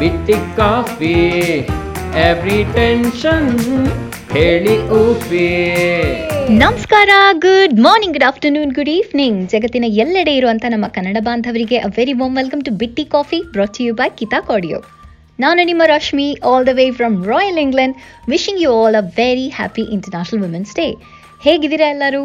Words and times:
ಬಿಟ್ಟಿ 0.00 0.36
coffee 0.56 1.14
every 2.22 2.58
tension 2.74 3.48
ಹೇಳಿ 4.32 4.74
ಊಫಿ 4.98 5.48
ನಮಸ್ಕಾರ 6.60 7.10
good 7.38 7.74
morning 7.80 8.14
good 8.14 8.26
afternoon 8.28 8.72
good 8.72 8.90
evening 8.90 9.40
ಜಗತ್ತಿನ 9.50 9.88
ಎಲ್ಲೆಡೆ 10.04 10.32
ಇರುವಂಥ 10.36 10.64
ನಮ್ಮ 10.68 10.86
ಕನ್ನಡ 10.88 11.18
ಬಾಂಧವರಿಗೆ 11.22 11.78
a 11.80 11.90
very 11.98 12.14
warm 12.14 12.36
welcome 12.36 12.62
to 12.62 12.72
Bitti 12.80 13.04
coffee 13.12 13.40
brought 13.52 13.80
you 13.82 13.94
by 13.94 14.08
Keisha 14.20 14.40
ಕೋಡಿಯೋ 14.48 14.80
ನಾನು 15.38 15.60
ನಿಮ್ಮ 15.64 15.82
Rashmi 15.86 16.28
all 16.44 16.66
the 16.66 16.74
way 16.74 16.86
from 16.96 17.16
royal 17.26 17.58
England 17.58 17.94
wishing 18.28 18.60
you 18.62 18.72
all 18.80 18.96
a 18.96 19.06
very 19.18 19.46
happy 19.58 19.84
international 19.94 20.42
women's 20.42 20.74
day 20.76 20.88
ಹೇಗಿದ್ದೀರಾ 21.44 21.86
ಎಲ್ಲರೂ? 21.92 22.22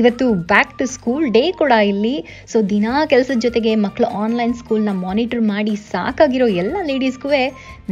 ಇವತ್ತು 0.00 0.24
ಬ್ಯಾಕ್ 0.52 0.72
ಟು 0.78 0.84
ಸ್ಕೂಲ್ 0.94 1.24
ಡೇ 1.34 1.42
ಕೂಡ 1.60 1.74
ಇಲ್ಲಿ. 1.90 2.14
So 2.52 2.56
ದಿನಾ 2.72 2.92
ಕೆಲಸದ 3.12 3.36
ಜೊತೆಗೆ 3.44 3.72
ಮಕ್ಕಳು 3.84 4.06
ಆನ್ಲೈನ್ 4.22 4.54
ಸ್ಕೂಲ್ನ 4.60 4.92
ಮಾನಿಟರ್ 5.04 5.42
ಮಾಡಿ 5.50 5.74
ಸಾಕಾಗಿರೋ 5.90 6.46
ಎಲ್ಲ 6.62 6.76
ಲೇಡೀಸ್ಗೂ 6.88 7.28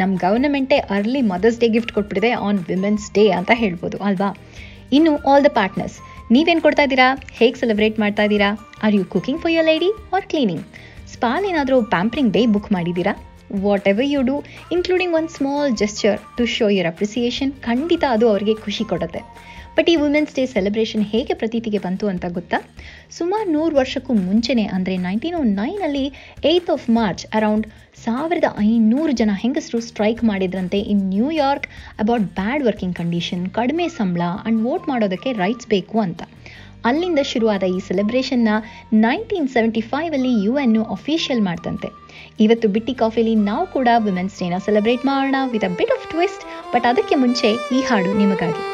ನಮ್ಮ 0.01 0.11
ಗವರ್ನಮೆಂಟೇ 0.25 0.79
ಅರ್ಲಿ 0.97 1.21
ಮದರ್ಸ್ 1.33 1.61
ಡೇ 1.63 1.69
ಗಿಫ್ಟ್ 1.77 1.93
ಕೊಟ್ಬಿಟ್ಟಿದೆ 1.99 2.33
ಆನ್ 2.47 2.59
ವಿಮೆನ್ಸ್ 2.71 3.07
ಡೇ 3.19 3.27
ಅಂತ 3.39 3.53
ಹೇಳ್ಬೋದು, 3.63 3.99
ಅಲ್ವಾ? 4.09 4.31
ಇನ್ನು 4.99 5.13
ಆಲ್ 5.33 5.47
ದ 5.47 5.53
ಪಾರ್ಟ್ನರ್ಸ್ 5.61 5.99
ನೀವೇನು 6.37 6.65
ಕೊಡ್ತಾ 6.67 6.87
ಇದ್ದೀರಾ? 6.89 7.09
ಹೇಗೆ 7.39 7.57
ಸೆಲೆಬ್ರೇಟ್ 7.63 7.97
ಮಾಡ್ತಾ 8.05 8.25
ಇದ್ದೀರಾ? 8.29 8.51
Are 8.85 8.97
you 8.99 9.05
cooking 9.15 9.41
for 9.45 9.55
your 9.57 9.69
lady 9.73 9.93
or 10.17 10.29
cleaning 10.33 10.67
ಸ್ಪಾಲ್ 11.15 11.47
ಏನಾದರೂ 11.53 11.79
ಪ್ಯಾಂಪ್ರಿಂಗ್ 11.95 12.35
ಡೇ 12.39 12.45
ಬುಕ್ 12.57 12.71
ಮಾಡಿದ್ದೀರಾ? 12.79 13.15
Whatever 13.93 14.11
you 14.15 14.21
do 14.29 14.37
including 14.75 15.15
one 15.21 15.31
small 15.39 15.73
gesture 15.83 16.19
to 16.39 16.45
show 16.57 16.69
your 16.77 16.91
appreciation 16.93 17.53
ಖಂಡಿತ 17.69 18.05
ಅದು 18.17 18.27
ಅವರಿಗೆ 18.35 18.57
ಖುಷಿ 18.67 18.87
ಕೊಡುತ್ತೆ. 18.93 19.23
ಬಟ್ 19.77 19.89
ಈ 19.93 19.95
ವುಮೆನ್ಸ್ 20.03 20.35
ಡೇ 20.37 20.43
ಸೆಲೆಬ್ರೇಷನ್ 20.55 21.05
ಹೇಗೆ 21.13 21.35
ಪ್ರತೀತಿಗೆ 21.41 21.81
ಬಂತು 21.87 22.07
ಅಂತ 22.13 22.25
ಗೊತ್ತಾ? 22.37 22.59
ಸುಮಾರು 23.19 23.49
ನೂರು 23.57 23.75
ವರ್ಷಕ್ಕೂ 23.81 24.13
ಮುಂಚೆನೇ 24.27 24.67
ಅಂದರೆ 24.77 24.97
ನೈನ್ಟೀನ್ 25.07 25.37
ಓ 25.41 25.43
ನೈನಲ್ಲಿ 25.61 26.05
ಏಯ್ತ್ 26.51 26.71
ಆಫ್ 26.75 26.87
ಮಾರ್ಚ್ 26.99 27.25
ಅರೌಂಡ್ 27.39 27.67
ಸಾವಿರದ 28.05 28.49
ಐನೂರು 28.69 29.13
ಜನ 29.21 29.33
ಹೆಂಗಸರು 29.43 29.81
ಸ್ಟ್ರೈಕ್ 29.89 30.21
ಮಾಡಿದ್ರಂತೆ 30.31 30.79
in 30.93 31.03
New York 31.15 31.67
about 32.03 32.27
bad 32.41 32.65
working 32.69 32.97
condition, 33.01 33.45
ಕಡಿಮೆ 33.59 33.87
ಸಂಬಳ 33.99 34.23
ಆ್ಯಂಡ್ 34.35 34.61
ವೋಟ್ 34.67 34.87
ಮಾಡೋದಕ್ಕೆ 34.93 35.33
ರೈಟ್ಸ್ 35.43 35.71
ಬೇಕು 35.75 35.99
ಅಂತ. 36.07 36.23
ಅಲ್ಲಿಂದ 36.89 37.21
ಶುರುವಾದ 37.33 37.65
ಈ 37.77 37.79
ಸೆಲೆಬ್ರೇಷನ್ನ 37.89 38.49
ನೈನ್ಟೀನ್ 39.05 39.49
ಸೆವೆಂಟಿ 39.55 39.83
ಫೈವಲ್ಲಿ 39.93 40.33
ಯು 40.47 40.55
ಎನ್ 40.65 40.75
ಅಫಿಷಿಯಲ್ 40.97 41.43
ಮಾಡ್ತಂತೆ. 41.49 41.89
ಇವತ್ತು 42.45 42.67
ಬಿಟ್ಟಿ 42.75 42.95
ಕಾಫಿಲಿ 43.03 43.35
ನಾವು 43.49 43.67
ಕೂಡ 43.77 43.89
ವುಮೆನ್ಸ್ 44.07 44.39
ಡೇನ 44.43 44.59
ಸೆಲೆಬ್ರೇಟ್ 44.69 45.05
ಮಾಡೋಣ 45.11 45.37
with 45.55 45.69
a 45.71 45.75
bit 45.81 45.95
of 45.97 46.07
twist, 46.15 46.45
but 46.75 46.89
ಅದಕ್ಕೆ 46.93 47.17
ಮುಂಚೆ 47.25 47.51
ಈ 47.77 47.81
ಹಾಡು 47.91 48.13
ನಿಮಗಾಗಿ. 48.23 48.65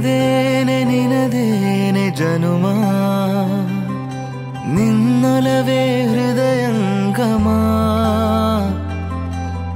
ನಿನದೇನೆ 0.00 0.84
ನಿನದೇನೆ 0.84 2.10
ಜನುಮ. 2.10 2.66
ನಿನ್ನೊಲವೇ 4.74 6.02
ಹೃದಯಂಗಮ. 6.02 7.48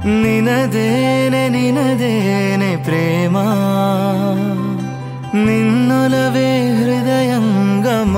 ನಿನದೇನೆ 0.05 1.49
ನಿನದೇನೆ 1.49 2.77
ಪ್ರೇಮ. 2.77 3.37
ನಿನ್ನೊಲವೇ 5.33 6.75
ಹೃದಯಂಗಮ. 6.75 8.17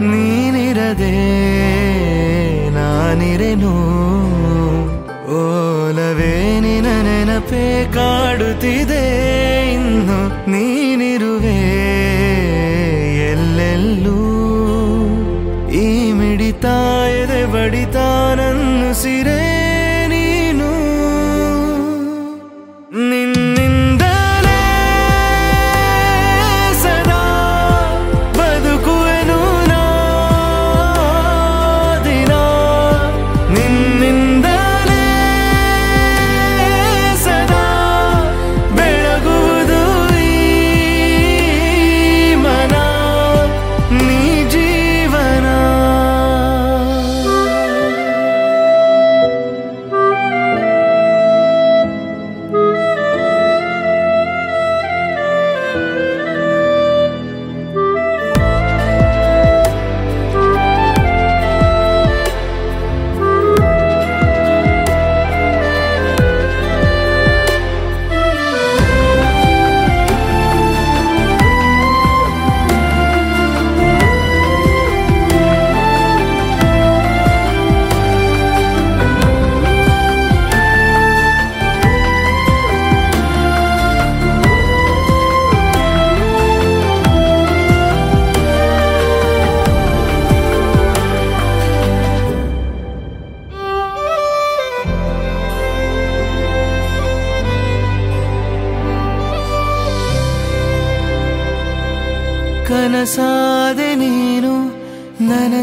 ನೀನಿರದೆ, 0.00 1.14
ನಾನಿರೆನು. 2.70 3.74
ಓಲವೇ 5.24 6.60
ನಿನ 6.60 6.86
ನೆನಪೇ 6.86 7.92
ಕಾಡುತ್ತಿದೆ. 7.94 9.63
ಇನ್ನು 10.46 10.60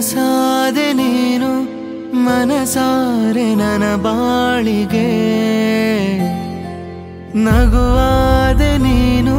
ನನಸಾದೆ 0.01 0.93
ನೀನು 0.93 1.49
ಮನಸಾರೆ 2.23 3.55
ನನ್ನ 3.55 3.95
ಬಾಳಿಗೆ. 3.95 5.09
ನಗುವಾದೆ 7.35 8.77
ನೀನು, 8.77 9.35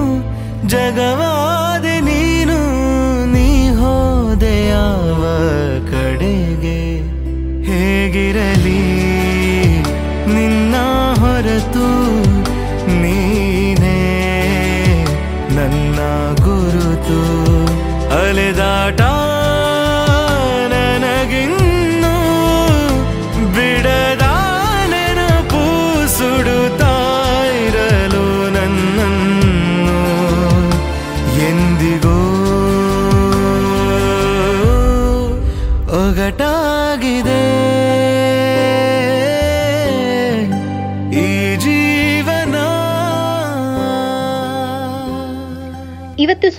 ಜಗವಾದೆ 0.69 2.01
ನೀನು, 2.01 2.59
ನೀ 3.33 3.69
ಹೋದೆ 3.69 4.69
ಯಾವ 4.69 5.23
ಕಡೆಗೆ. 5.91 6.99
ಹೇಗಿರಲಿ 7.63 8.83
ನಿನ್ನ 10.35 10.75
ಹೊರತು 11.21 11.87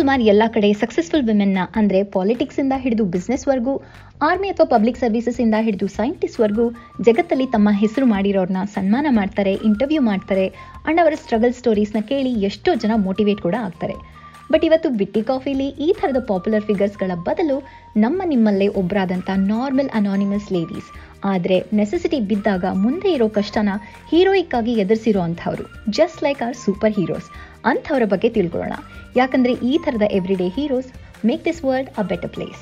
ಸುಮಾರು 0.04 0.24
ಎಲ್ಲ 0.24 0.44
ಕಡೆ 0.48 0.74
ಸಕ್ಸಸ್ಫುಲ್ 0.74 1.30
ಅಂದ್ರೆ 1.30 1.60
ಅಂದರೆ 1.76 2.04
ಪಾಲಿಟಿಕ್ಸಿಂದ 2.04 2.74
ಹಿಡಿದು 2.78 3.04
ಬಿಸ್ನೆಸ್ವರೆಗೂ 3.06 3.74
ಆರ್ಮಿ 4.22 4.50
ಅಥವಾ 4.50 4.66
ಪಬ್ಲಿಕ್ 4.66 5.00
ಸರ್ವಿಸಸ್ಸಿಂದ 5.00 5.56
ಹಿಡಿದು 5.62 5.88
ಸೈಂಟಿಸ್ಟ್ವರೆಗೂ 5.88 6.66
ಜಗತ್ತಲ್ಲಿ 7.02 7.46
ತಮ್ಮ 7.46 7.70
ಹೆಸರು 7.74 8.06
ಮಾಡಿರೋರನ್ನ 8.06 8.64
ಸನ್ಮಾನ 8.74 9.08
ಮಾಡ್ತಾರೆ 9.10 9.54
ಇಂಟರ್ವ್ಯೂ 9.54 10.02
ಮಾಡ್ತಾರೆ 10.02 10.46
ಅಂಡ್ 10.88 11.02
ಅವರ 11.02 11.14
ಸ್ಟ್ರಗಲ್ 11.16 11.54
ಸ್ಟೋರೀಸ್ನ 11.54 12.02
ಕೇಳಿ 12.02 12.34
ಎಷ್ಟೋ 12.44 12.74
ಜನ 12.76 12.92
ಮೋಟಿವೇಟ್ 12.96 13.42
ಕೂಡ 13.42 13.56
ಆಗ್ತಾರೆ. 13.62 13.96
ಬಟ್ 14.52 14.66
ಇವತ್ತು 14.66 14.90
ಬಿಟ್ಟಿ 14.90 15.22
ಕಾಫಿಲಿ 15.22 15.70
ಈ 15.86 15.94
ಥರದ 16.02 16.20
ಪಾಪ್ಯುಲರ್ 16.28 16.64
ಫಿಗರ್ಸ್ಗಳ 16.64 17.12
ಬದಲು 17.24 17.58
ನಮ್ಮ 17.98 18.22
ನಿಮ್ಮಲ್ಲೇ 18.26 18.68
ಒಬ್ಬರಾದಂಥ 18.68 19.30
ನಾರ್ಮಲ್ 19.36 19.90
ಅನಾನಿಮಸ್ 19.94 20.52
ಲೇಡೀಸ್ 20.52 20.90
ಆದರೆ 21.24 21.60
ನೆಸೆಸಿಟಿ 21.74 22.20
ಬಿದ್ದಾಗ 22.20 22.66
ಮುಂದೆ 22.76 23.12
ಇರೋ 23.12 23.30
ಕಷ್ಟನ 23.30 23.70
ಹೀರೋಯಿಕ್ 24.12 24.56
ಆಗಿ 24.56 24.74
ಎದುರಿಸಿರೋ 24.74 25.22
ಅಂಥವ್ರು 25.22 25.66
just 25.92 26.24
like 26.24 26.44
our 26.44 26.56
super 26.56 26.92
heroes 26.92 27.30
ಅಂಥವ್ರ 27.72 28.06
ಬಗ್ಗೆ 28.14 28.30
ತಿಳ್ಕೊಳ್ಳೋಣ. 28.38 28.76
ಯಾಕಂದರೆ 29.22 29.54
ಈ 29.72 29.74
ಥರದ 29.86 30.06
everyday 30.20 30.48
heroes 30.56 30.90
make 31.30 31.44
this 31.50 31.62
world 31.68 31.92
a 32.02 32.04
better 32.12 32.34
place 32.36 32.62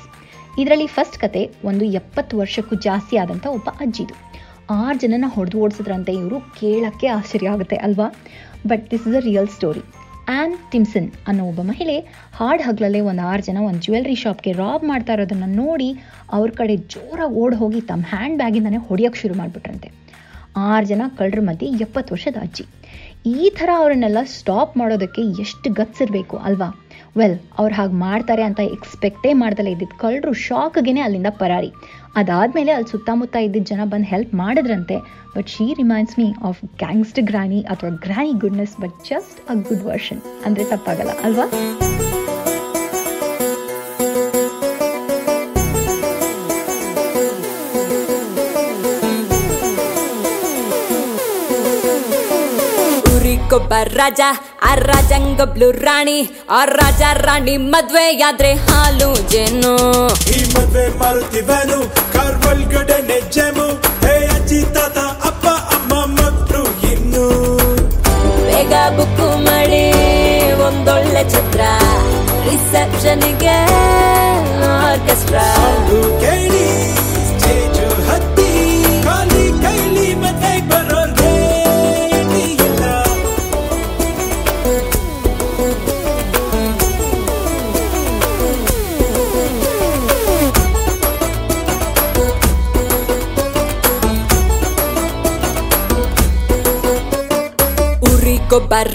ಇದರಲ್ಲಿ 0.60 0.88
ಫಸ್ಟ್ 0.96 1.18
ಕತೆ 1.22 1.42
ಒಂದು 1.68 1.84
ಎಪ್ಪತ್ತು 2.00 2.34
ವರ್ಷಕ್ಕೂ 2.42 2.74
ಜಾಸ್ತಿ 2.86 3.16
ಆದಂಥ 3.22 3.46
ಒಬ್ಬ 3.56 3.68
ಅಜ್ಜಿದು. 3.84 4.14
ಆರು 4.80 4.96
ಜನನ 5.04 5.28
ಹೊಡೆದು 5.36 5.56
ಓಡಿಸಿದ್ರಂತೆ 5.64 6.12
ಇವರು 6.20 6.38
ಕೇಳೋಕ್ಕೆ 6.60 7.06
ಆಶ್ಚರ್ಯ 7.16 7.54
ಆಗುತ್ತೆ 7.54 7.76
ಅಲ್ವಾ? 7.86 8.06
But 8.70 8.84
this 8.92 9.06
is 9.08 9.16
a 9.20 9.22
real 9.28 9.50
story 9.56 9.82
Ann 10.34 10.52
Timson 10.72 11.08
ಅನ್ನೋ 11.28 11.44
ಒಬ್ಬ 11.50 11.60
ಮಹಿಳೆ 11.70 11.96
ಹಾಡು 12.38 12.62
ಹಗಲಲ್ಲೇ 12.66 13.00
ಒಂದು 13.10 13.22
ಆರು 13.30 13.42
ಜನ 13.48 13.58
ಒಂದು 13.68 13.80
ಜ್ಯುವೆಲ್ರಿ 13.84 14.16
ಶಾಪ್ಗೆ 14.22 14.52
ರಾಬ್ 14.60 14.84
ಮಾಡ್ತಾ 14.90 15.12
ಇರೋದನ್ನು 15.16 15.48
ನೋಡಿ 15.62 15.88
ಅವ್ರ 16.36 16.48
ಕಡೆ 16.60 16.76
ಜೋರಾಗಿ 16.94 17.34
ಓಡ್ 17.42 17.56
ಹೋಗಿ 17.62 17.80
ತಮ್ಮ 17.90 18.04
ಹ್ಯಾಂಡ್ 18.12 18.36
ಬ್ಯಾಗಿಂದನೇ 18.42 18.80
ಹೊಡೆಯೋಕ್ಕೆ 18.88 19.20
ಶುರು 19.22 19.34
ಮಾಡಿಬಿಟ್ರಂತೆ. 19.40 19.88
ಆರು 20.56 20.86
ಜನ 20.86 21.02
ಕಳ್ಳರ 21.18 21.40
ಮಧ್ಯೆ 21.40 21.68
ಎಪ್ಪತ್ತು 21.86 22.14
ವರ್ಷದ 22.14 22.36
ಅಜ್ಜಿ. 22.42 22.64
ಈ 23.26 23.50
ಥರ 23.58 23.70
ಅವರನ್ನೆಲ್ಲ 23.76 24.18
ಸ್ಟಾಪ್ 24.24 24.76
ಮಾಡೋದಕ್ಕೆ 24.76 25.22
ಎಷ್ಟು 25.40 25.70
ಗತ್ಸಿರಬೇಕು 25.72 26.36
ಅಲ್ವಾ? 26.36 26.68
ವೆಲ್ 27.18 27.36
ಅವ್ರು 27.58 27.74
ಹಾಗೆ 27.74 27.92
ಮಾಡ್ತಾರೆ 27.92 28.42
ಅಂತ 28.42 28.60
ಎಕ್ಸ್ಪೆಕ್ಟೇ 28.60 29.32
ಮಾಡ್ದಲೇ 29.32 29.70
ಇದ್ದಿದ್ದು 29.70 29.98
ಕಳ್ಳರು 29.98 30.32
ಶಾಕ್ಗೆ 30.32 31.00
ಅಲ್ಲಿಂದ 31.00 31.26
ಪರಾರಿ. 31.38 31.70
ಅದಾದಮೇಲೆ 32.16 32.72
ಅಲ್ಲಿ 32.72 32.90
ಸುತ್ತಮುತ್ತ 32.90 33.36
ಇದ್ದಿದ್ದ 33.36 33.66
ಜನ 33.72 33.80
ಬಂದು 33.84 34.04
ಹೆಲ್ಪ್ 34.04 34.34
ಮಾಡಿದ್ರಂತೆ. 34.34 34.96
But 35.36 35.48
she 35.48 35.74
reminds 35.74 36.18
me 36.18 36.34
of 36.42 36.60
gangster 36.78 37.20
granny 37.20 37.62
ಅಥವಾ 37.62 37.90
granny 37.90 38.32
goodness 38.32 38.76
but 38.80 38.96
just 39.10 39.50
a 39.50 39.54
good 39.68 39.82
version 39.82 40.20
ಅಂದರೆ 40.46 40.64
ತಪ್ಪಾಗಲ್ಲ, 40.64 41.10
ಅಲ್ವಾ? 41.22 41.46
ಊರಿಗೊಬ್ಬ 53.52 53.78
ರಾಜ 53.96 54.20
ಆ 54.66 54.70
ಬ್ಲೂ 55.54 55.66
ರಾಣಿ 55.84 56.18
ಆ 56.48 56.60
ರಾಜ 56.78 57.02
ರಾಣಿ 57.24 57.54
ಮದ್ವೆಯಾದ್ರೆ 57.72 58.52
ಹಾಲು 58.66 59.08
ಜೇನು. 59.32 59.72
ಈ 60.36 60.38
ಮದ್ವೆ 60.54 60.84
ಮಾರುತ್ತಿವನು 61.00 61.78
ಕಾರ್ಬಲ್ 62.14 62.62
ಒಳಗಡೆ 62.64 62.98
ನೆಜ್ಜೆಮು 63.08 63.66
ಹೇ 64.04 64.14
ಅಜ್ಜಿ 64.36 64.60
ತಾತ 64.74 64.98
ಅಪ್ಪ 65.28 65.44
ಅಮ್ಮ 65.76 65.92
ಮಕ್ಕಳು 66.16 66.62
ಇನ್ನು. 66.92 67.26
ಬೇಗ 68.46 68.72
ಬುಕ್ಕು 68.96 69.28
ಮಾಡಿ 69.46 69.84
ಒಂದೊಳ್ಳೆ 70.68 71.24
ಚಿತ್ರ 71.34 71.60
ರಿಸೆಪ್ಷನ್ಗೆ 72.46 73.58
ಆರ್ಕೆಸ್ಟ್ರಾ. 74.80 75.46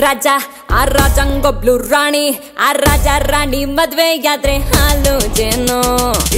ರಾಜ 0.08 0.28
ಆ 0.72 0.82
ರಾಜಂಗೊಬ್ಳು 0.90 1.74
ರಾಣಿ 1.90 2.26
ಆ 2.60 2.68
ರಾಜ 2.78 3.08
ರಾಣಿ 3.24 3.62
ಮದ್ವೆಯಾದ್ರೆ 3.78 4.56
ಹಾಲು 4.70 5.16
ಜೇನು 5.36 5.80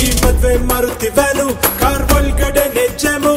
ಈ 0.01 0.06
ಮದ್ವೆ 0.21 0.54
ಮಾರುತ್ತಿವನು 0.69 1.48
ಕಾರ್ 1.81 2.06
ಒಳಗಡೆ 2.13 2.66
ನೆಜ್ಜೆಮು 2.75 3.33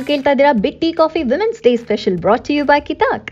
ನೀವು 0.00 0.10
ಕೇಳ್ತಾ 0.10 0.32
ಇದ್ದೀರಾ 0.34 0.50
ಬಿಟ್ಟಿ 0.64 0.88
coffee 0.98 1.20
women's 1.30 1.58
day 1.64 1.70
special 1.82 2.14
brought 2.24 2.46
you 2.52 2.62
by 2.70 2.78
ಕಿತಾಕ್ 2.86 3.26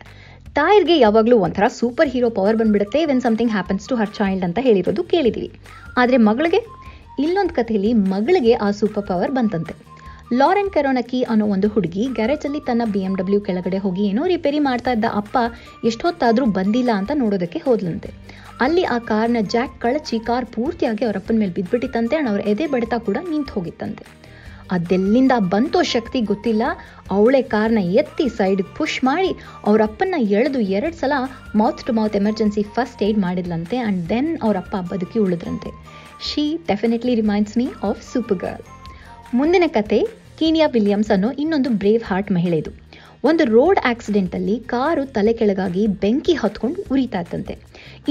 ತಾಯಿರ್ಗೆ 0.57 0.97
ಯಾವಾಗಲೂ 1.03 1.37
ಒಂಥರ 1.47 1.67
ಸೂಪರ್ 1.77 2.11
ಹೀರೋ 2.15 2.29
ಪವರ್ 2.39 2.57
ಬಂದ್ಬಿಡುತ್ತೆ 2.61 3.01
when 3.11 3.23
something 3.27 3.53
happens 3.55 3.87
to 3.91 3.95
her 4.01 4.13
child 4.19 4.45
ಅಂತ 4.49 4.59
ಹೇಳಿರೋದು 4.67 5.03
ಕೇಳಿದ್ದೀವಿ 5.13 5.49
ಆದರೆ 6.01 6.19
ಮಗಳಿಗೆ? 6.27 6.61
ಇಲ್ಲೊಂದು 7.25 7.55
ಕಥೆಯಲ್ಲಿ 7.59 7.93
ಮಗಳಿಗೆ 8.13 8.53
ಆ 8.67 8.69
ಸೂಪರ್ 8.81 9.07
ಪವರ್ 9.11 9.33
ಬಂತಂತೆ. 9.39 9.75
ಲಾರೆನ್ 10.41 10.71
ಕರೋನಕಿ 10.77 11.21
ಅನ್ನೋ 11.33 11.47
ಒಂದು 11.57 11.71
ಹುಡುಗಿ 11.77 12.05
ಗ್ಯಾರೇಜಲ್ಲಿ 12.19 12.61
ತನ್ನ 12.69 12.83
ಬಿ 12.95 13.03
ಎಂ 13.09 13.15
ಡಬ್ಲ್ಯೂ 13.21 13.41
ಕೆಳಗಡೆ 13.49 13.81
ಹೋಗಿ 13.87 14.05
ಏನೋ 14.11 14.27
ರಿಪೇರಿ 14.35 14.61
ಮಾಡ್ತಾ 14.69 14.93
ಇದ್ದ 14.99 15.09
ಅಪ್ಪ 15.23 15.37
ಎಷ್ಟೊತ್ತಾದರೂ 15.85 16.47
ಬಂದಿಲ್ಲ 16.59 16.91
ಅಂತ 17.01 17.11
ನೋಡೋದಕ್ಕೆ 17.23 17.61
ಹೋದ್ಲಂತೆ. 17.67 18.13
ಅಲ್ಲಿ 18.67 18.87
ಆ 18.97 19.01
ಕಾರ್ನ 19.13 19.43
ಜಾಕ್ 19.57 19.77
ಕಳಚಿ 19.87 20.21
ಕಾರ್ 20.29 20.49
ಪೂರ್ತಿಯಾಗಿ 20.57 21.05
ಅವರಪ್ಪನ 21.09 21.39
ಮೇಲೆ 21.45 21.55
ಬಿದ್ದುಬಿಟ್ಟಿತ್ತಂತೆ 21.59 22.17
ಅಣ್ಣ 22.21 22.31
ಅವರ 22.35 22.45
ಎದೆ 22.55 22.69
ಬಡಿತ 22.75 22.95
ಕೂಡ 23.09 23.19
ನಿಂತು 23.33 23.53
ಹೋಗಿತ್ತಂತೆ 23.59 24.05
ಅದೆಲ್ಲಿಂದ 24.75 25.35
ಬಂತೋ 25.53 25.81
ಶಕ್ತಿ 25.95 26.21
ಗೊತ್ತಿಲ್ಲ. 26.31 26.63
ಅವಳೆ 27.17 27.43
ಕಾರ್ನ 27.55 27.81
ಎತ್ತಿ 28.01 28.27
ಸೈಡ್ಗೆ 28.39 28.67
ಪುಷ್ 28.79 28.99
ಮಾಡಿ 29.09 29.31
ಅವ್ರ 29.69 29.81
ಅಪ್ಪನ್ನ 29.89 30.17
ಎಳೆದು 30.37 30.61
ಎರಡು 30.77 30.97
ಸಲ 31.03 31.13
mouth 31.63 31.85
to 31.89 31.93
mouth 31.93 32.19
emergency 32.21 32.65
first 32.77 33.05
aid 33.09 33.21
ಮಾಡಿದ್ಲಂತೆ 33.27 33.79
and 33.83 34.03
then 34.13 34.31
ಅವರಪ್ಪ 34.47 34.77
ಬದುಕಿ 34.93 35.21
ಉಳಿದ್ರಂತೆ. 35.27 35.73
She 36.29 36.45
definitely 36.69 37.15
reminds 37.23 37.57
me 37.61 37.69
of 37.91 38.03
super 38.13 38.41
girl 38.45 38.67
ಮುಂದಿನ 39.35 39.69
ಕತೆ 39.79 40.01
ಕೀನಿಯಾ 40.39 40.67
ವಿಲಿಯಮ್ಸ್ 40.77 41.11
ಅನ್ನೋ 41.11 41.31
ಇನ್ನೊಂದು 41.43 41.71
ಬ್ರೇವ್ 41.81 42.05
ಹಾರ್ಟ್ 42.09 42.31
ಮಹಿಳೆದು. 42.37 42.71
ಒಂದು 43.29 43.45
ರೋಡ್ 43.55 43.79
ಆಕ್ಸಿಡೆಂಟಲ್ಲಿ 43.91 44.55
ಕಾರು 44.73 45.03
ತಲೆ 45.15 45.33
ಕೆಳಗಾಗಿ 45.39 45.83
ಬೆಂಕಿ 46.03 46.35
ಹೊತ್ಕೊಂಡು 46.35 46.81
ಉರಿತಾ 46.93 47.21
ಇತ್ತಂತೆ 47.21 47.55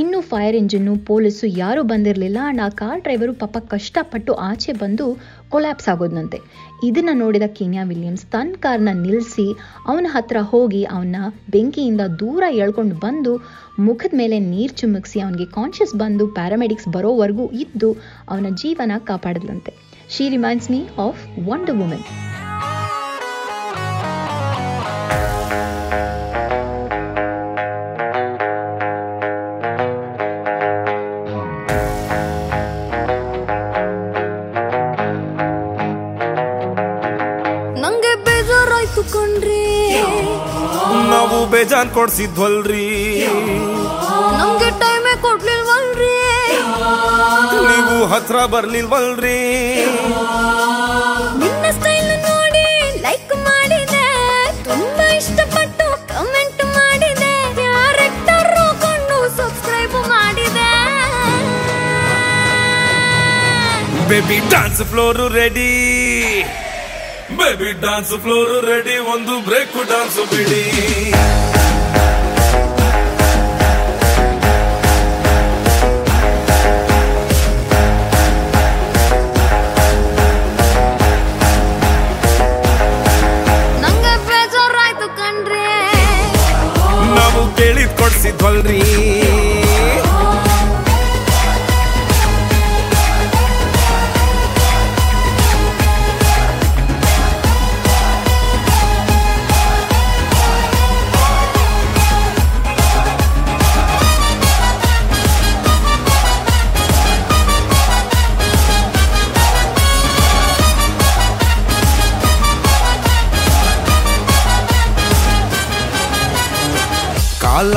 ಇನ್ನು 0.02 0.20
ಫೈರ್ 0.32 0.56
ಇಂಜಿನ್ನು 0.56 0.94
ಪೊಲೀಸು 1.10 1.46
ಯಾರೂ 1.62 1.82
ಬಂದಿರಲಿಲ್ಲ 1.92 2.40
ಆ್ಯಂಡ್ 2.44 2.62
ಆ 2.66 2.68
ಕಾರ್ 2.82 3.04
ಡ್ರೈವರು 3.06 3.34
ಪಾಪ 3.44 3.58
ಕಷ್ಟಪಟ್ಟು 3.74 4.34
ಆಚೆ 4.50 4.74
ಬಂದು 4.82 5.06
ಕೊಲ್ಯಾಪ್ಸ್ 5.50 5.90
ಆಗೋದ್ನಂತೆ. 5.90 6.38
ಇದನ್ನು 6.84 7.14
ನೋಡಿದ 7.14 7.46
ಕೀನ್ಯಾ 7.58 7.84
ವಿಲಿಯಮ್ಸ್ 7.84 8.26
ತನ್ನ 8.26 8.56
ಕಾರ್ನ 8.60 8.90
ನಿಲ್ಲಿಸಿ 8.94 9.48
ಅವನ 9.88 10.06
ಹತ್ರ 10.10 10.38
ಹೋಗಿ 10.42 10.84
ಅವನ್ನ 10.84 11.16
ಬೆಂಕಿಯಿಂದ 11.50 12.02
ದೂರ 12.20 12.44
ಎಳ್ಕೊಂಡು 12.64 12.96
ಬಂದು 12.96 13.34
ಮುಖದ 13.80 14.14
ಮೇಲೆ 14.14 14.40
ನೀರು 14.40 14.74
ಚುಮುಕ್ಸಿ 14.74 15.20
ಅವನಿಗೆ 15.20 15.46
ಕಾನ್ಷಿಯಸ್ 15.46 15.96
ಬಂದು 15.96 16.28
ಪ್ಯಾರಾಮೆಡಿಕ್ಸ್ 16.28 16.88
ಬರೋವರೆಗೂ 16.88 17.48
ಇದ್ದು 17.64 17.92
ಅವನ 18.30 18.46
ಜೀವನ 18.54 18.92
ಕಾಪಾಡಿದ್ಲಂತೆ. 19.06 19.74
She 20.10 20.30
reminds 20.30 20.72
me 20.72 20.82
of 20.98 21.22
wonder 21.50 21.78
women 21.78 22.27
ಬೇಜಾನ್ 41.68 41.90
ಕೊಡ್ಸಿದ್ವಲ್ರಿ 41.96 42.84
ನಮ್ಗೆ 44.38 44.68
ಟೈಮೇ 44.82 45.14
ಕೊಡ್ಲಿಲ್ವಲ್ರಿ. 45.24 46.14
ನೀವು 47.70 47.96
ಹತ್ರ 48.12 48.38
ಬರ್ಲಿಲ್ವಲ್ರಿ. 48.54 49.40
ನಿನ್ನ 51.42 51.66
ಸ್ಟೈಲ್ 51.78 52.12
ನೋಡಿ 52.28 52.64
ಲೈಕ್ 53.06 53.34
ಮಾಡಿದೆ. 53.48 54.06
ತುಂಬಾ 54.68 55.08
ಇಷ್ಟಪಟ್ಟು 55.20 55.88
ಕಮೆಂಟ್ 56.14 56.64
ಮಾಡಿದೆ. 56.78 57.34
ಕ್ಯಾರೆಕ್ಟರ್ 57.60 58.54
ಕೊಂಡು 58.84 59.18
ಸಬ್ಸ್ಕ್ರೈಬ್ 59.40 59.98
ಮಾಡಿದೆ. 60.14 60.72
Baby 64.12 64.40
dance 64.56 64.84
floor 64.94 65.22
ready 65.40 65.74
baby 67.40 67.72
dance 67.86 68.14
floor 68.24 68.54
ready 68.72 68.94
ಒಂದು 69.14 69.34
ಬ್ರೇಕ್ 69.48 69.74
ಡಾನ್ಸ್ 69.90 70.20
ಬಿಡಿ. 70.34 70.64
ಕೇಳಿದ್ 87.58 87.94
ಕೊಡ್ಸಿದ್ವಲ್ರಿ? 88.00 88.80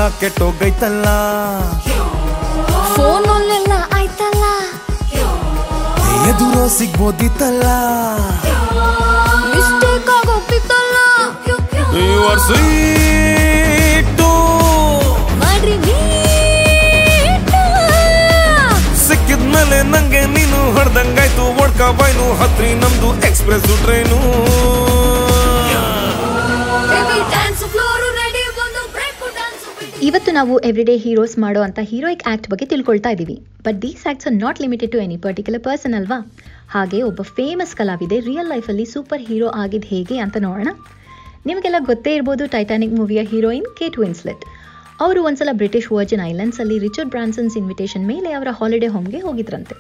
ಕಾಲ 0.00 0.10
ಕೆಟ್ಟೋಗೈತಲ್ಲ. 0.20 1.06
ಫೋನಲ್ಲೆಲ್ಲ 2.94 3.72
ಆಯ್ತಲ್ಲ? 3.96 4.44
ಎದುರೋ 6.30 6.62
ಸಿಗ್ಬೋದಿತ್ತಲ್ಲ. 6.76 7.64
ಮಿಸ್ಟೇಕ್ 9.54 10.08
ಆಗೋಗ್ತಿತ್ತಲ್ಲ? 10.16 10.96
ಯು 11.98 12.16
ಆರ್ 12.30 12.42
ಸ್ವೀಟ್ 12.46 14.22
ಮಾಡ್ರಿ 15.42 15.76
ಸಿಕ್ಕಿದ್ಮೇಲೆ 19.06 19.80
ನಂಗೆ 19.92 20.24
ನೀನು 20.36 20.60
ಹೊಡೆದಂಗಾಯ್ತು. 20.78 21.46
ಒಡ್ಕ 21.64 21.82
ಬಾಯ್ನು 22.00 22.28
ಹತ್ರಿ 22.42 22.70
ನಮ್ದು 22.84 23.10
ಎಕ್ಸ್ಪ್ರೆಸ್ 23.30 23.70
ಟ್ರೈನು 23.84 24.20
ಇವತ್ತು 30.06 30.30
ನಾವು 30.36 30.54
ಎವ್ರಿಡೇ 30.68 30.92
ಹೀರೋಸ್ 31.02 31.34
ಮಾಡೋ 31.42 31.60
ಅಂತ 31.64 31.80
ಹೀರೋಯಿಕ್ 31.88 32.22
ಆಕ್ಟ್ 32.30 32.46
ಬಗ್ಗೆ 32.50 32.66
ತಿಳ್ಕೊಳ್ತಾ 32.70 33.10
ಇದ್ದೀವಿ. 33.14 33.34
But 33.66 33.78
these 33.82 34.04
acts 34.10 34.26
are 34.28 34.36
not 34.44 34.60
limited 34.64 34.92
to 34.94 34.98
any 35.04 35.16
particular 35.24 35.62
person 35.66 35.94
ಅಲ್ವಾ? 35.98 36.18
ಹಾಗೆ 36.74 36.98
ಒಬ್ಬ 37.08 37.22
ಫೇಮಸ್ 37.36 37.74
ಕಲಾವಿದೆ 37.80 38.18
ರಿಯಲ್ 38.28 38.48
ಲೈಫಲ್ಲಿ 38.52 38.86
ಸೂಪರ್ 38.92 39.22
ಹೀರೋ 39.28 39.48
ಆಗಿದ್ದು 39.62 39.88
ಹೇಗೆ 39.92 40.16
ಅಂತ 40.24 40.36
ನೋಡೋಣ. 40.46 40.70
ನಿಮಗೆಲ್ಲ 41.48 41.80
ಗೊತ್ತೇ 41.90 42.12
ಇರ್ಬೋದು 42.18 42.46
ಟೈಟಾನಿಕ್ 42.54 42.94
ಮೂವಿಯ 43.00 43.22
ಹೀರೋಯಿನ್ 43.32 43.68
ಕೇಟ್ 43.78 43.98
ವಿನ್ಸ್ಲೆಟ್ 44.02 44.44
ಅವರು 45.06 45.20
ಒಂದ್ಸಲ 45.28 45.52
ಬ್ರಿಟಿಷ್ 45.60 45.88
ವರ್ಜಿನ್ 45.96 46.22
ಐಲ್ಯಾಂಡ್ಸಲ್ಲಿ 46.30 46.78
ರಿಚರ್ಡ್ 46.86 47.12
ಬ್ರಾನ್ಸನ್ಸ್ 47.16 47.56
ಇನ್ವಿಟೇಷನ್ 47.60 48.06
ಮೇಲೆ 48.12 48.30
ಅವರ 48.38 48.48
ಹಾಲಿಡೇ 48.60 48.90
ಹೋಮ್ಗೆ 48.94 49.20
ಹೋಗಿದ್ರಂತೆ. 49.26 49.76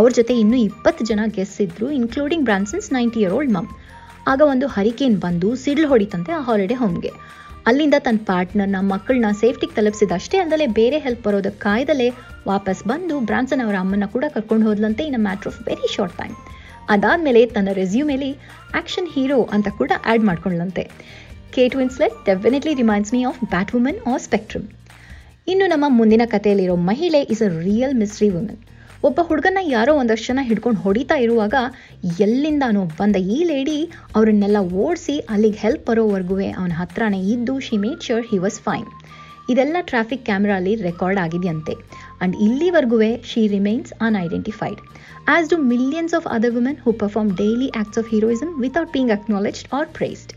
ಅವ್ರ 0.00 0.10
ಜೊತೆ 0.18 0.36
ಇನ್ನೂ 0.42 0.58
ಇಪ್ಪತ್ತು 0.68 1.04
ಜನ 1.10 1.20
ಗೆಸ್ಟ್ 1.38 1.60
ಇದ್ರು 1.66 1.88
including 2.00 2.44
Branson's 2.50 2.90
ninety 2.98 3.20
year 3.22 3.34
old 3.38 3.54
mum 3.56 3.70
ಆಗ 4.32 4.40
ಒಂದು 4.52 4.66
ಹರಿಕೇನ್ 4.76 5.16
ಬಂದು 5.24 5.48
ಸಿಡ್ಲು 5.64 5.88
ಹೊಡಿತಂತೆ 5.88 6.32
ಆ 6.32 6.42
ಹಾಲಿಡೇ 6.48 6.76
ಹೋಮ್ಗೆ 6.82 7.12
ಅಲ್ಲಿಂದ 7.66 7.94
ತನ್ನ 7.98 8.18
ಪಾರ್ಟ್ನರ್ನ 8.26 8.76
ಮಕ್ಕಳನ್ನ 8.80 9.24
ಸೇಫ್ಟಿಗೆ 9.40 9.74
ತಲುಪಿಸಿದಷ್ಟೇ 9.74 10.38
ಅಲ್ಲದೆ 10.38 10.66
ಬೇರೆ 10.66 10.98
ಹೆಲ್ಪ್ 10.98 11.22
ಬರೋದಕ್ಕೆ 11.24 11.60
ಕಾಯ್ದಲೇ 11.60 12.10
ವಾಪಸ್ 12.46 12.84
ಬಂದು 12.84 13.20
ಬ್ರಾನ್ಸನ್ 13.20 13.60
ಅವರ 13.60 13.74
ಅಮ್ಮನ 13.80 14.06
ಕೂಡ 14.06 14.24
ಕರ್ಕೊಂಡು 14.34 14.66
ಹೋದ್ಲಂತೆ 14.66 15.04
in 15.04 15.16
matter 15.16 15.46
of 15.46 15.62
very 15.62 15.94
short 15.94 16.18
time 16.18 16.34
ಅದಾದಮೇಲೆ 16.88 17.46
ತನ್ನ 17.46 17.68
ರೆಸ್ಯೂಮೇಲಿ 17.72 18.36
ಆಕ್ಷನ್ 18.74 19.08
ಹೀರೋ 19.14 19.42
ಅಂತ 19.42 19.68
ಕೂಡ 19.68 19.92
add 20.06 20.24
ಮಾಡ್ಕೊಂಡ್ಲಂತೆ. 20.24 20.90
Kate 21.52 21.76
Winslet 21.76 22.26
definitely 22.26 22.74
reminds 22.74 23.12
me 23.12 23.22
of 23.24 23.40
bat 23.44 23.74
woman 23.74 23.98
or 24.06 24.22
spectrum 24.22 24.66
ಇನ್ನು 25.48 25.66
ನಮ್ಮ 25.66 25.84
ಮುಂದಿನ 25.88 26.22
ಕಥೆಯಲ್ಲಿರೋ 26.24 26.76
ಮಹಿಳೆ 26.76 27.22
is 27.22 27.42
a 27.42 27.48
real 27.48 27.94
mystery 27.94 28.30
woman 28.30 28.73
ಒಬ್ಬ 29.06 29.20
ಹುಡುಗನ 29.28 29.60
ಯಾರೋ 29.74 29.92
ಒಂದಷ್ಟು 30.00 30.26
ಜನ 30.30 30.42
ಹಿಡ್ಕೊಂಡು 30.48 30.80
ಹೊಡಿತಾ 30.84 31.16
ಇರುವಾಗ 31.24 31.56
ಎಲ್ಲಿಂದಾನೋ 32.24 32.82
ಬಂದ 33.00 33.16
ಈ 33.36 33.38
ಲೇಡಿ 33.50 33.78
ಅವರನ್ನೆಲ್ಲ 34.16 34.58
ಓಡಿಸಿ 34.84 35.16
ಅಲ್ಲಿಗೆ 35.32 35.58
ಹೆಲ್ಪ್ 35.64 35.84
ಬರೋವರೆಗೂ 35.88 36.36
ಅವನ 36.60 36.72
ಹತ್ರನೇ 36.80 37.20
ಇದ್ದು 37.34 37.54
she 37.66 37.76
made 37.84 38.04
sure 38.08 38.24
he 38.30 38.38
was 38.44 38.58
fine 38.60 38.88
ಇದೆಲ್ಲ 39.52 39.76
ಟ್ರಾಫಿಕ್ 39.90 40.24
ಕ್ಯಾಮ್ರಾಲಿ 40.24 40.74
ರೆಕಾರ್ಡ್ 40.86 41.20
ಆಗಿದೆಯಂತೆ. 41.24 41.74
ಅಂಡ್ 42.22 42.36
ಇಲ್ಲಿವರೆಗೂ 42.46 42.98
she 43.30 43.42
remains 43.56 43.92
unidentified 44.06 44.80
as 45.34 45.50
do 45.50 45.58
millions 45.72 46.14
of 46.20 46.28
other 46.36 46.54
women 46.58 46.80
who 46.86 46.92
perform 47.02 47.32
daily 47.42 47.68
acts 47.80 48.00
of 48.02 48.10
heroism 48.14 48.52
without 48.64 48.92
being 48.96 49.14
acknowledged 49.18 49.68
or 49.78 49.88
praised 49.98 50.34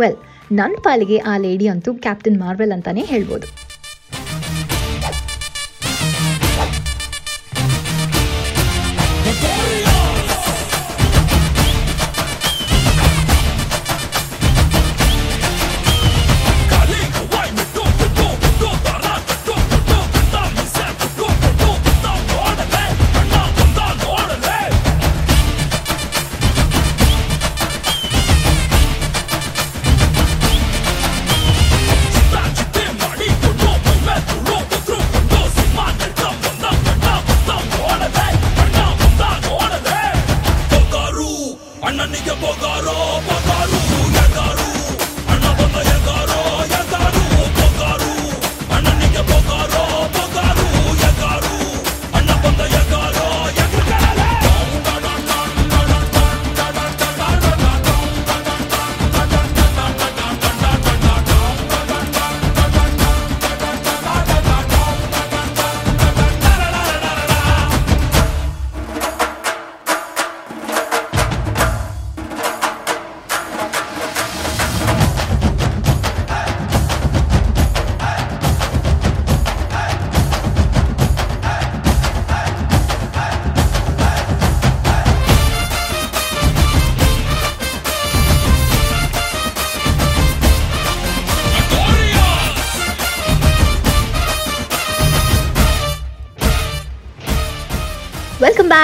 well 0.00 0.18
ನನ್ನ 0.52 0.74
ಪಾಲಿಗೆ 0.88 1.18
ಆ 1.32 1.36
ಲೇಡಿ 1.46 1.68
ಅಂತೂ 1.68 1.92
captain 2.06 2.38
Marvel 2.44 2.72
ಅಂತಾನೆ 2.72 3.04
ಹೇಳ್ಬೋದು. 3.12 3.46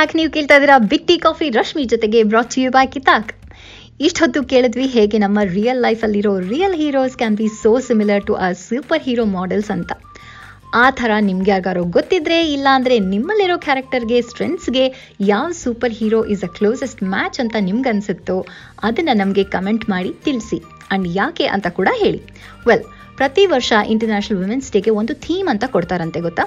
ಬ್ಯಾಕ್ 0.03 0.15
ನೀವು 0.19 0.31
ಕೇಳ್ತಾ 0.35 0.55
ಇದ್ದೀರಾ 0.59 0.77
ಬಿಟ್ಟಿ 0.93 1.15
ಕಾಫಿ 1.25 1.47
ರಶ್ಮಿ 1.57 1.83
ಜೊತೆಗೆ 1.91 2.21
ಬ್ರಾಚ್ 2.31 2.55
ಯು 2.61 2.69
ಬೈ 2.77 2.83
ಕಿತಾಕ್ 2.93 3.29
ಇಷ್ಟೊತ್ತು 4.07 4.41
ಕೇಳಿದ್ವಿ 4.53 4.87
ಹೇಗೆ 4.95 5.17
ನಮ್ಮ 5.25 5.41
real 5.57 5.81
ಲೈಫಲ್ಲಿರೋ 5.85 6.33
real 6.53 6.75
heroes 6.81 7.15
can 7.21 7.37
be 7.41 7.47
so 7.61 7.73
similar 7.89 8.25
to 8.29 8.35
ಆ 8.45 8.49
ಸೂಪರ್ 8.65 9.03
ಹೀರೋ 9.05 9.25
ಮಾಡೆಲ್ಸ್ 9.37 9.71
ಅಂತ. 9.75 9.93
ಆ 10.83 10.87
ಥರ 11.01 11.11
ನಿಮ್ಗೆ 11.29 11.51
ಯಾರಿಗಾರೋ 11.53 11.83
ಗೊತ್ತಿದ್ರೆ 11.97 12.39
ಇಲ್ಲ 12.55 12.67
ಅಂದರೆ 12.79 12.97
ನಿಮ್ಮಲ್ಲಿರೋ 13.13 13.57
ಕ್ಯಾರೆಕ್ಟರ್ಗೆ 13.67 14.19
ಸ್ಟ್ರೆಂತ್ಸ್ಗೆ 14.31 14.85
ಯಾವ 15.33 15.49
super 15.63 15.95
hero 15.99 16.21
is 16.35 16.45
a 16.49 16.51
closest 16.59 17.03
match 17.15 17.39
ಅಂತ 17.45 17.57
ನಿಮ್ಗೆ 17.69 17.93
ಅನ್ಸುತ್ತೋ 17.95 18.39
ಅದನ್ನು 18.89 19.15
ನಮಗೆ 19.23 19.45
ಕಮೆಂಟ್ 19.57 19.87
ಮಾಡಿ 19.95 20.13
ತಿಳಿಸಿ. 20.27 20.59
ಅಂಡ್ 20.95 21.09
ಯಾಕೆ 21.21 21.47
ಅಂತ 21.57 21.71
ಕೂಡ 21.79 21.89
ಹೇಳಿ. 22.03 22.23
ವೆಲ್ 22.71 22.87
ಪ್ರತಿ 23.21 23.45
ವರ್ಷ 23.55 23.73
ಇಂಟರ್ನ್ಯಾಷನಲ್ 23.95 24.41
ವುಮೆನ್ಸ್ 24.45 24.73
ಡೇಗೆ 24.77 24.95
ಒಂದು 25.03 25.15
ಥೀಮ್ 25.27 25.51
ಅಂತ 25.55 25.65
ಕೊಡ್ತಾರಂತೆ 25.77 26.23
ಗೊತ್ತಾ? 26.29 26.47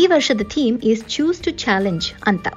ಈ 0.00 0.02
ವರ್ಷದ 0.14 0.44
theme 0.56 0.76
is 0.92 1.04
choose 1.16 1.40
to 1.46 1.52
challenge 1.64 2.08
ಅಂತ. 2.32 2.48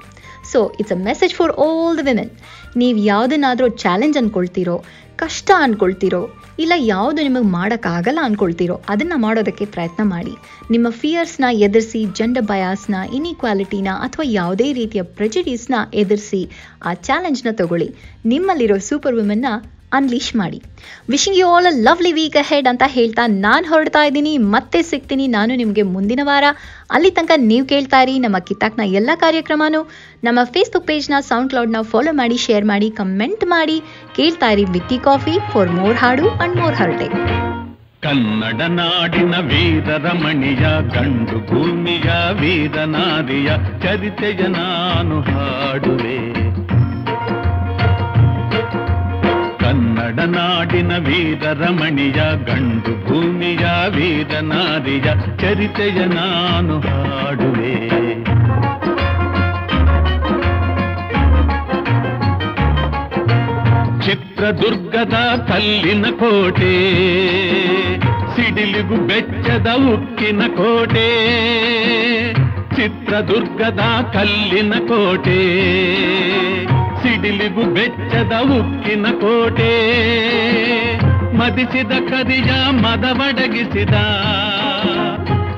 So 0.54 0.60
it's 0.80 0.94
a 0.94 1.00
message 1.10 1.34
for 1.34 1.54
all 1.66 1.98
the 1.98 2.04
women 2.04 2.32
ನೀವು 2.76 3.00
ಯಾವುದನ್ನಾದರೂ 3.12 3.68
ಚಾಲೆಂಜ್ 3.84 4.18
ಅಂದ್ಕೊಳ್ತೀರೋ 4.18 4.78
ಕಷ್ಟ 5.16 5.52
ಅಂದ್ಕೊಳ್ತೀರೋ 5.66 6.22
ಇಲ್ಲ 6.60 6.74
ಯಾವುದು 6.86 7.20
ನಿಮಗೆ 7.24 7.48
ಮಾಡೋಕ್ಕಾಗಲ್ಲ 7.50 8.20
ಅಂದ್ಕೊಳ್ತೀರೋ 8.24 8.76
ಅದನ್ನು 8.90 9.18
ಮಾಡೋದಕ್ಕೆ 9.18 9.66
ಪ್ರಯತ್ನ 9.66 10.02
ಮಾಡಿ. 10.06 10.34
ನಿಮ್ಮ 10.72 10.88
ಫಿಯರ್ಸ್ನ 11.02 11.46
ಎದುರಿಸಿ 11.66 12.02
ಜೆಂಡರ್ 12.18 12.46
ಬಯಾಸ್ನ 12.46 12.96
ಇನ್ಇಕ್ವಾಲಿಟಿನ 13.14 13.90
ಅಥವಾ 14.00 14.26
ಯಾವುದೇ 14.32 14.68
ರೀತಿಯ 14.74 15.04
ಪ್ರೆಜಡೀಸ್ನ 15.18 15.76
ಎದುರಿಸಿ 15.94 16.42
ಆ 16.86 16.94
ಚಾಲೆಂಜ್ನ 17.08 17.52
ತಗೊಳ್ಳಿ. 17.52 17.90
ನಿಮ್ಮಲ್ಲಿರೋ 18.26 18.78
ಸೂಪರ್ 18.90 19.16
ವುಮೆನ್ನ 19.16 19.48
ಅನ್ಲೀಶ್ 19.94 20.36
ಮಾಡಿ. 20.36 20.60
Wishing 21.10 21.40
you 21.40 21.48
all 21.54 21.66
a 21.66 21.74
lovely 21.88 22.12
weekend 22.50 22.68
ಅಂತ 22.72 22.84
ಹೇಳ್ತಾ 22.88 23.28
ನಾನು 23.28 23.66
ಹೊರಡ್ತಾ 23.68 24.04
ಇದ್ದೀನಿ. 24.04 24.38
ಮತ್ತೆ 24.38 24.82
ಸಿಗ್ತೀನಿ 24.82 25.28
ನಾನು 25.28 25.56
ನಿಮಗೆ 25.56 25.82
ಮುಂದಿನ 25.82 26.20
ವಾರ. 26.24 26.44
ಅಲ್ಲಿ 26.92 27.12
ತನಕ 27.12 27.32
ನೀವು 27.38 27.66
ಕೇಳ್ತಾ 27.66 28.02
ಇರಿ 28.02 28.20
ನಮ್ಮ 28.20 28.40
ಕಿತ್ತಾಕ್ನ 28.40 28.86
ಎಲ್ಲ 29.00 29.12
ಕಾರ್ಯಕ್ರಮನೂ. 29.16 29.82
ನಮ್ಮ 30.24 30.40
ಫೇಸ್ಬುಕ್ 30.44 30.88
ಪೇಜ್ನ 30.88 31.14
ಸೌಂಡ್ 31.20 31.50
ಕ್ಲೌಡ್ನ 31.50 31.82
ಫಾಲೋ 31.82 32.14
ಮಾಡಿ 32.14 32.38
ಶೇರ್ 32.38 32.66
ಮಾಡಿ 32.66 32.90
ಕಮೆಂಟ್ 32.90 33.46
ಮಾಡಿ. 33.46 33.80
ಕೇಳ್ತಾ 34.16 34.50
ಇರಿ 34.50 34.66
ವಿತ್ತಿ 34.66 34.98
ಕಾಫಿ 34.98 35.38
ಫಾರ್ 35.54 35.72
ಮೋರ್ 35.72 35.96
ಹಾಡು 35.96 36.30
ಅಂಡ್ 36.30 36.58
ಮೋರ್ 36.58 36.76
ಹರ್ಟೆ. 36.76 37.10
ಕನ್ನಡ 38.06 38.62
ನಾಡಿನ 38.70 39.36
ವೀರರ 39.40 40.08
ಮಣಿಯ 40.24 40.66
ಗಂಡು 40.96 41.38
ಭೂಮಿಯ 41.50 42.10
ವೀರನಾದಿಯ 42.42 43.50
ಚರಿತೆಯ 43.84 44.48
ನಾನು 44.48 45.22
ಹಾಡುವೆ. 45.22 46.18
ಕನ್ನಡ 50.16 50.34
ನಾಡಿನ 50.36 50.94
ವೀರರ 50.98 51.64
ಮಣಿಯ 51.70 52.20
ಗಂಡು 52.48 52.92
ಭೂಮಿಯ 53.06 53.64
ವೀರನಾದಿಯ 53.96 55.08
ಚರಿತೆಯ 55.42 56.00
ನಾನು 56.14 56.76
ಹಾಡುವೆ 56.80 57.74
ಚಿತ್ರದುರ್ಗದ 64.06 65.18
ಕಲ್ಲಿನ 65.50 66.06
ಕೋಟೆ 66.20 66.74
ಸಿಡಿಲಿಗು 68.36 68.98
ಬೆಚ್ಚದ 69.08 69.70
ಉಕ್ಕಿನ 69.94 70.42
ಕೋಟೆ 70.58 71.08
ಚಿತ್ರದುರ್ಗದ 72.76 73.84
ಕಲ್ಲಿನ 74.14 74.74
ಕೋಟೆ 74.88 75.42
ಸಿಡಿಲಿಗು 77.04 77.62
ಬೆಚ್ಚದ 77.62 78.32
ಉಕ್ಕಿನ 78.42 79.06
ಕೋಟೆ. 79.08 79.74
ಮದಿಸಿದ 81.38 81.92
ಕರಿಯ 81.92 82.54
ಮದವಡಗಿಸಿದ 82.70 83.94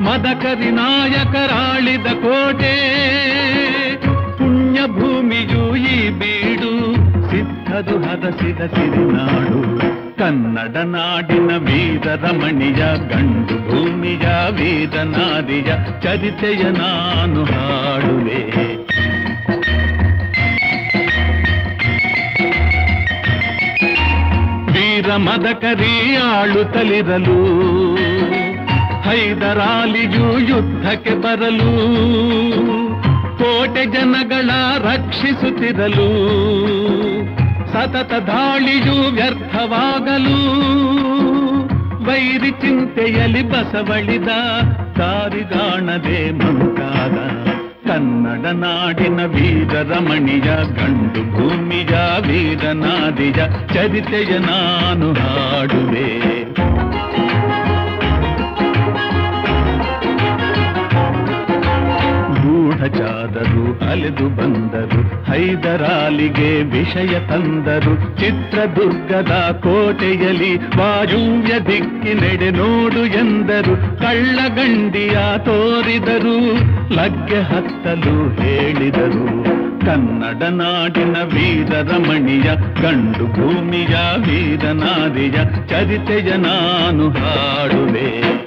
ಮದಕರಿ 0.02 0.72
ನಾಯಕರಾಳಿದ 0.72 2.06
ಕೋಟೆ. 2.06 2.76
ಪುಣ್ಯ 4.38 4.80
ಭೂಮಿಯು 4.88 5.76
ಈ 5.76 6.10
ಬೀಡು 6.10 6.96
ಸಿದ್ಧದು 7.30 7.98
ಹದಸಿದ 7.98 8.58
ಸಿರಿನಾಡು. 8.58 9.60
ಕನ್ನಡ 10.18 10.78
ನಾಡಿನ 10.78 11.58
ವೀರರ 11.58 12.32
ಮಣಿಯ 12.32 12.84
ಗಂಡು 13.10 13.56
ಭೂಮಿಯ 13.70 14.28
ವೀರನಾದಿಯ 14.52 16.02
ಚರಿತೆಯ 16.02 16.64
ನಾನು 16.64 17.44
ಹಾಡುವೆ. 17.44 18.66
ವೀರ 25.16 25.22
ಮದಕರಿ 25.24 26.18
ಆಳುತ್ತಲಿರಲು 26.18 27.36
ಹೈದರಾಲಿಯು 29.06 30.26
ಯುದ್ಧಕ್ಕೆ 30.50 31.14
ಬರಲು, 31.16 31.72
ಕೋಟೆ 33.38 33.84
ಜನಗಳ 33.86 34.50
ರಕ್ಷಿಸುತ್ತಿರಲು, 34.78 36.10
ಸತತ 37.72 38.14
ದಾಳಿಯು 38.28 38.98
ವ್ಯರ್ಥವಾಗಲು, 39.16 40.40
ವೈರಿ 42.06 42.52
ಚಿಂತೆಯಲ್ಲಿ 42.62 43.44
ಬಸವಳಿದ 43.44 44.32
ದಾರಿಗಾಣದೆ 44.98 46.20
ಮುಂತಾದ 46.32 47.25
ಕನ್ನಡ 47.96 48.46
ನಾಡಿನ 48.46 49.20
ವೀರರ 49.26 49.92
ಮಣಿಯ 50.00 50.50
ಗಂಡು 50.78 51.22
ಭೂಮಿಯ 51.34 51.94
ವೀರನಾದಿಯ 52.28 53.40
ಚರಿತೆಯ 53.74 54.38
ನಾನು 54.38 55.14
ಹಾಡುವೆ. 55.14 56.10
ಗೂಢಚಾರರು 62.86 63.90
ಅಲೆದು 63.90 64.30
ಬಂದರು, 64.30 65.26
ಹೈದರಾಲಿಗೆ 65.26 66.64
ವಿಷಯ 66.64 67.20
ತಂದರು. 67.20 68.20
ಚಿತ್ರದುರ್ಗದ 68.20 69.60
ಕೋಟೆಯಲ್ಲಿ 69.64 70.58
ವಾಯುವ್ಯ 70.58 71.60
ದಿಕ್ಕಿನೆಡೆ 71.60 72.50
ನೋಡು 72.52 73.06
ಎಂದರು. 73.06 74.00
ಕಳ್ಳಗಂಡಿಯ 74.00 75.18
ತೋರಿದರು, 75.38 76.54
ಲಗ್ಗೆ 76.94 77.40
ಹತ್ತಲು 77.40 78.42
ಹೇಳಿದರು. 78.42 79.44
ಕನ್ನಡ 79.86 80.44
ನಾಡಿನ 80.44 81.16
ವೀರರ 81.24 81.98
ಮಣಿಯ 82.10 82.50
ಗಂಡು 82.82 83.26
ಭೂಮಿಯ 83.26 83.96
ವೀರನಾದಿಯ, 84.18 85.68
ಚರಿತೆಯ 85.68 86.36
ನಾನು 86.36 87.10
ಹಾಡುವೆ. 87.10 88.46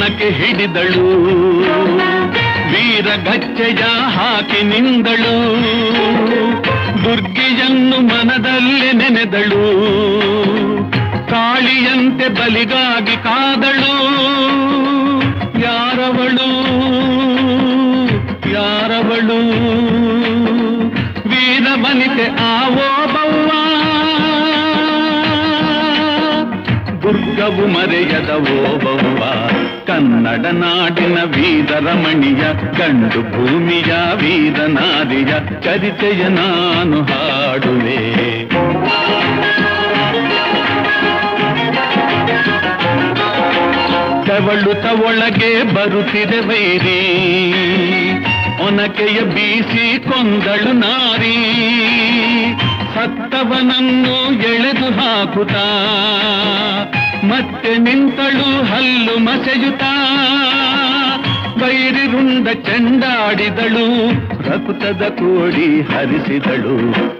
ಒನಕೆ 0.00 0.30
ಹಿಡಿದಳು. 0.30 1.20
ವೀರ 2.70 3.06
ಗಚ್ಚೆಯ 3.06 3.84
ಹಾಕಿ 4.08 4.62
ನಿಂದಳು. 4.62 5.62
ದುರ್ಗಿಯನ್ನು 7.04 8.00
ಮನದಲ್ಲಿ 8.00 8.92
ನೆನೆದಳು. 8.92 9.64
ಕಾಳಿಯಂತೆ 11.30 12.28
ಬಲಿಗಾಗಿ 12.28 13.16
ಕಾದಳು. 13.16 13.94
ಯಾರವಳು? 15.60 16.48
ಯಾರವಳು? 18.50 19.38
ವೀರ 21.28 21.74
ಬನಿತೆ 21.74 22.28
ಆವೋ 22.40 23.06
ಬವ್ವ. 23.06 23.50
ದುರ್ಗವು 27.02 27.66
ಮರೆಯದ 27.66 28.30
ಓಬವ್ವ 28.30 29.59
ಕನ್ನಡ 29.90 30.46
ನಾಡಿನ 30.46 31.18
ವೀರರಮಣಿಯ, 31.22 32.42
ಕಂಡು 32.78 33.20
ಭೂಮಿಯ 33.32 33.92
ವೀರನಾರಿಯ 34.14 35.32
ಚರಿತೆಯ 35.62 36.28
ನಾನು 36.28 36.98
ಹಾಡುವೆ. 37.02 37.98
ತವಳುತ 44.26 44.86
ಒಳಗೆ 45.06 45.52
ಬರುತ್ತಿದೆ 45.74 46.40
ವೈರಿ, 46.40 47.00
ಒನಕೆಯ 48.66 49.20
ಬೀಸಿ 49.34 49.86
ಕೊಂದಳು 50.08 50.72
ನಾರಿ. 50.72 51.36
ಸತ್ತವನನ್ನು 52.94 54.16
ಎಳೆದು 54.42 54.88
ಹಾಕುತ್ತಾ 55.00 55.68
ಮತ್ತೆ 57.24 57.78
ನಿಂತಳು 57.78 58.64
ಹಲ್ಲು 58.66 59.18
ಮಸೆಯುತಾ 59.18 59.92
ಬೈರಿ 61.60 62.06
ರುಂಡ 62.12 62.48
ಚೆಂಡಾಡಿದಳು, 62.48 63.86
ರಕುತದ 64.50 65.02
ಕೋಡಿ 65.08 65.80
ಹರಿಸಿದಳು. 65.80 66.76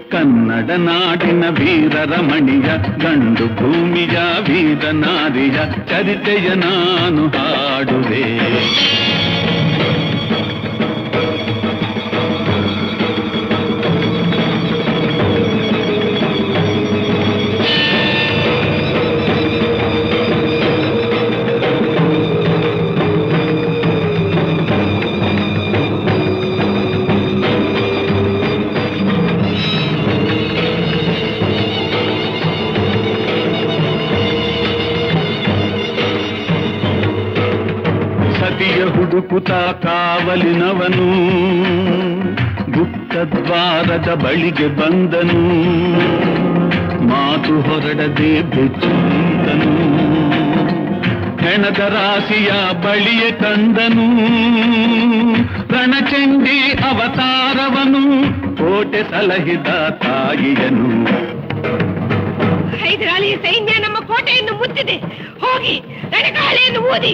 ಕನ್ನಡ 0.09 0.69
ನಾಡಿನ 0.71 1.43
ವೀರರಮಣಿಯ 1.49 2.69
ಗಂಡು 3.03 3.47
ಭೂಮಿಯ 3.55 4.17
ವೀರನಾರಿಯ 4.47 5.57
ಚರಿತೆಯ 5.89 6.49
ನಾನು 6.53 7.27
ಹಾಡುವೆ. 7.27 8.51
ಹುಡುಕುತ 39.31 39.51
ಕಾವಲಿನವನು 39.85 41.05
ಗುಪ್ತದ್ವಾರದ 42.71 44.13
ಬಳಿಗೆ 44.13 44.67
ಬಂದನು, 44.67 45.39
ಮಾತು 47.07 47.61
ಹೊರಡದೆ 47.61 48.41
ಬೆಚ್ಚುಂತನು. 48.41 49.71
ಹೆಣದ 51.43 51.79
ರಾಶಿಯ 51.79 52.51
ಬಳಿಯ 52.73 53.31
ತಂದನು, 53.31 54.07
ರಣಚಂಡಿ 55.73 56.59
ಅವತಾರವನು, 56.59 58.03
ಕೋಟೆ 58.57 59.03
ಸಲಹಿದ 59.03 59.67
ತಾಯಿಯನು. 59.89 61.05
ಹೈದರಾಲಿಯ 62.77 63.35
ಸೈನ್ಯ 63.35 63.71
ನಮ್ಮ 63.79 63.97
ಕೋಟೆಯನ್ನು 64.07 64.57
ಮುತ್ತಿದೆ. 64.57 64.97
ಹೋಗಿ 65.39 65.83
ರಣಗಾಳಿಯನ್ನು 66.09 66.79
ಊದಿ. 66.79 67.13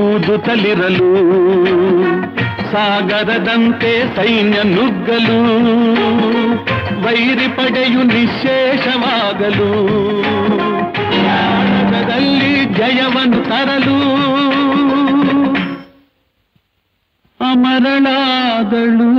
ಊದುತ್ತಲಿರಲು 0.00 1.08
ಸಾಗರದಂತೆ 2.72 3.90
ಸೈನ್ಯ 4.16 4.58
ನುಗ್ಗಲು 4.68 5.38
ವೈರಿ 7.04 7.48
ಪಡೆಯು 7.56 8.02
ನಿಶೇಷವಾಗಲು 8.10 9.68
ಭಾರತದಲ್ಲಿ 11.24 12.52
ಜಯವನ್ನು 12.78 13.40
ತರಲು 13.44 13.98
ಅಮರಳಾದಳು 17.40 19.10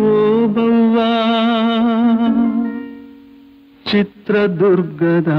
ಓಬವ್ವ 0.00 0.98
ಚಿತ್ರದುರ್ಗದ 3.86 5.30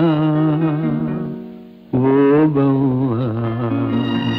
Oh, 1.99 2.47
boy. 2.49 4.36